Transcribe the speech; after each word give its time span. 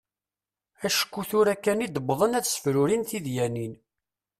Acku 0.87 1.21
tura 1.29 1.55
kan 1.63 1.83
i 1.85 1.87
d-wwḍen 1.89 2.37
ad 2.37 2.45
sefrurin 2.47 3.03
tidyanin. 3.09 3.73